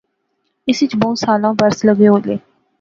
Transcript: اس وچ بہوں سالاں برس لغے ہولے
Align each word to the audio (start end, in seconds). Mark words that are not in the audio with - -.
اس 0.69 0.77
وچ 0.83 0.93
بہوں 0.99 1.15
سالاں 1.23 1.53
برس 1.59 1.79
لغے 1.87 2.07
ہولے 2.11 2.35